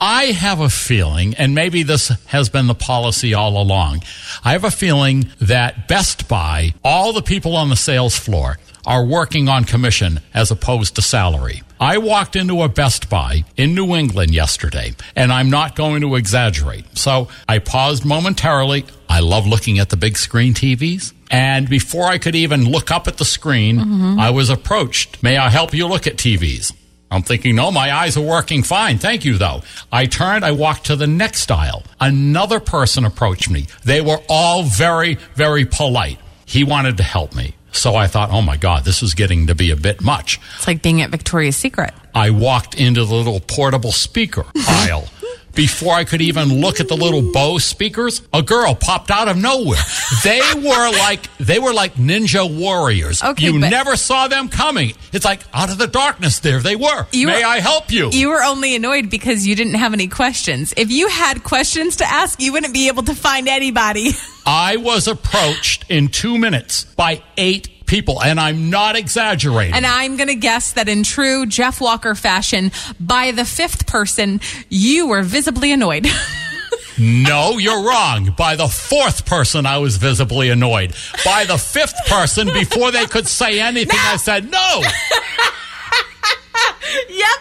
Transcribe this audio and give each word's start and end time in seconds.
I 0.00 0.26
have 0.26 0.60
a 0.60 0.70
feeling, 0.70 1.34
and 1.34 1.54
maybe 1.54 1.82
this 1.82 2.08
has 2.26 2.48
been 2.48 2.68
the 2.68 2.74
policy 2.74 3.34
all 3.34 3.60
along. 3.60 4.02
I 4.42 4.52
have 4.52 4.64
a 4.64 4.70
feeling 4.70 5.30
that 5.40 5.88
Best 5.88 6.26
Buy, 6.26 6.72
all 6.82 7.12
the 7.12 7.20
people 7.20 7.54
on 7.54 7.68
the 7.68 7.76
sales 7.76 8.16
floor, 8.16 8.58
are 8.86 9.04
working 9.04 9.48
on 9.50 9.64
commission 9.64 10.20
as 10.32 10.50
opposed 10.50 10.94
to 10.94 11.02
salary. 11.02 11.62
I 11.78 11.98
walked 11.98 12.34
into 12.34 12.62
a 12.62 12.68
Best 12.68 13.10
Buy 13.10 13.44
in 13.58 13.74
New 13.74 13.94
England 13.94 14.32
yesterday, 14.32 14.94
and 15.14 15.30
I'm 15.30 15.50
not 15.50 15.76
going 15.76 16.00
to 16.00 16.14
exaggerate. 16.14 16.96
So 16.96 17.28
I 17.46 17.58
paused 17.58 18.06
momentarily. 18.06 18.86
I 19.08 19.20
love 19.20 19.46
looking 19.46 19.78
at 19.78 19.90
the 19.90 19.96
big 19.98 20.16
screen 20.16 20.54
TVs. 20.54 21.12
And 21.30 21.68
before 21.68 22.06
I 22.06 22.18
could 22.18 22.34
even 22.34 22.64
look 22.64 22.90
up 22.90 23.06
at 23.06 23.18
the 23.18 23.24
screen, 23.24 23.78
mm-hmm. 23.78 24.18
I 24.18 24.30
was 24.30 24.50
approached. 24.50 25.22
May 25.22 25.36
I 25.36 25.50
help 25.50 25.74
you 25.74 25.86
look 25.86 26.06
at 26.06 26.16
TVs? 26.16 26.72
I'm 27.10 27.22
thinking, 27.22 27.56
no, 27.56 27.70
my 27.72 27.92
eyes 27.92 28.16
are 28.16 28.24
working 28.24 28.62
fine. 28.62 28.98
Thank 28.98 29.24
you, 29.24 29.36
though. 29.36 29.62
I 29.90 30.06
turned, 30.06 30.44
I 30.44 30.52
walked 30.52 30.86
to 30.86 30.96
the 30.96 31.06
next 31.08 31.50
aisle. 31.50 31.82
Another 31.98 32.60
person 32.60 33.04
approached 33.04 33.50
me. 33.50 33.66
They 33.84 34.00
were 34.00 34.20
all 34.28 34.62
very, 34.62 35.16
very 35.34 35.64
polite. 35.64 36.18
He 36.46 36.62
wanted 36.64 36.96
to 36.98 37.02
help 37.02 37.34
me. 37.34 37.54
So 37.72 37.94
I 37.94 38.06
thought, 38.06 38.30
oh 38.30 38.42
my 38.42 38.56
God, 38.56 38.84
this 38.84 39.02
is 39.02 39.14
getting 39.14 39.46
to 39.46 39.54
be 39.54 39.70
a 39.70 39.76
bit 39.76 40.00
much. 40.00 40.40
It's 40.56 40.66
like 40.66 40.82
being 40.82 41.02
at 41.02 41.10
Victoria's 41.10 41.56
Secret. 41.56 41.92
I 42.14 42.30
walked 42.30 42.74
into 42.74 43.04
the 43.04 43.14
little 43.14 43.40
portable 43.40 43.92
speaker 43.92 44.44
aisle. 44.68 45.08
Before 45.60 45.92
I 45.92 46.04
could 46.04 46.22
even 46.22 46.62
look 46.62 46.80
at 46.80 46.88
the 46.88 46.96
little 46.96 47.20
Bose 47.20 47.64
speakers, 47.64 48.22
a 48.32 48.42
girl 48.42 48.74
popped 48.74 49.10
out 49.10 49.28
of 49.28 49.36
nowhere. 49.36 49.76
They 50.24 50.40
were 50.56 50.90
like 50.98 51.36
they 51.36 51.58
were 51.58 51.74
like 51.74 51.96
ninja 51.96 52.48
warriors. 52.48 53.22
Okay, 53.22 53.44
you 53.44 53.58
never 53.58 53.94
saw 53.96 54.26
them 54.26 54.48
coming. 54.48 54.94
It's 55.12 55.26
like 55.26 55.42
out 55.52 55.70
of 55.70 55.76
the 55.76 55.86
darkness. 55.86 56.38
There 56.38 56.60
they 56.60 56.76
were. 56.76 57.06
May 57.12 57.26
were, 57.26 57.32
I 57.32 57.60
help 57.60 57.92
you? 57.92 58.08
You 58.08 58.30
were 58.30 58.42
only 58.42 58.74
annoyed 58.74 59.10
because 59.10 59.46
you 59.46 59.54
didn't 59.54 59.74
have 59.74 59.92
any 59.92 60.08
questions. 60.08 60.72
If 60.78 60.90
you 60.90 61.08
had 61.08 61.44
questions 61.44 61.96
to 61.96 62.06
ask, 62.06 62.40
you 62.40 62.54
wouldn't 62.54 62.72
be 62.72 62.88
able 62.88 63.02
to 63.02 63.14
find 63.14 63.46
anybody. 63.46 64.12
I 64.46 64.78
was 64.78 65.08
approached 65.08 65.84
in 65.90 66.08
two 66.08 66.38
minutes 66.38 66.84
by 66.84 67.22
eight 67.36 67.79
people, 67.90 68.22
and 68.22 68.38
I'm 68.38 68.70
not 68.70 68.94
exaggerating. 68.96 69.74
And 69.74 69.84
I'm 69.84 70.16
going 70.16 70.28
to 70.28 70.36
guess 70.36 70.72
that 70.74 70.88
in 70.88 71.02
true 71.02 71.44
Jeff 71.44 71.80
Walker 71.80 72.14
fashion, 72.14 72.70
by 73.00 73.32
the 73.32 73.44
fifth 73.44 73.88
person, 73.88 74.40
you 74.68 75.08
were 75.08 75.22
visibly 75.22 75.72
annoyed. 75.72 76.06
no, 76.98 77.58
you're 77.58 77.82
wrong. 77.82 78.32
By 78.38 78.54
the 78.54 78.68
fourth 78.68 79.26
person, 79.26 79.66
I 79.66 79.78
was 79.78 79.96
visibly 79.96 80.50
annoyed. 80.50 80.94
By 81.24 81.44
the 81.44 81.58
fifth 81.58 82.06
person, 82.06 82.46
before 82.52 82.92
they 82.92 83.06
could 83.06 83.26
say 83.26 83.60
anything, 83.60 83.96
no! 83.96 84.12
I 84.12 84.16
said 84.16 84.48
no. 84.48 84.82
yep. 87.08 87.38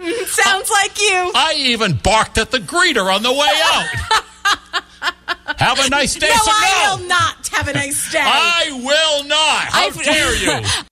Mm, 0.00 0.26
sounds 0.26 0.70
like 0.70 0.98
you. 0.98 1.32
I 1.34 1.54
even 1.58 1.98
barked 2.02 2.38
at 2.38 2.50
the 2.50 2.58
greeter 2.58 3.14
on 3.14 3.22
the 3.22 3.32
way 3.32 3.60
out. 3.64 4.24
Have 5.62 5.78
a 5.78 5.88
nice 5.88 6.14
day. 6.22 6.26
No, 6.26 6.34
I 6.34 6.96
will 6.98 7.06
not 7.06 7.46
have 7.48 7.68
a 7.68 7.72
nice 7.72 8.10
day. 8.10 8.18
I 8.20 8.72
will 8.72 9.24
not. 9.24 9.64
How 9.70 9.86
I've, 9.86 10.02
dare 10.02 10.34
you? 10.34 10.66